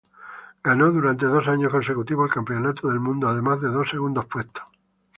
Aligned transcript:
Ganó 0.63 0.91
durante 0.91 1.27
dos 1.27 1.47
años 1.47 1.71
consecutivos 1.71 2.27
el 2.27 2.33
Campeonato 2.33 2.87
del 2.89 2.99
Mundo, 2.99 3.29
además 3.29 3.61
de 3.61 3.67
dos 3.67 3.87
segundos 3.87 4.25
puestos. 4.25 4.63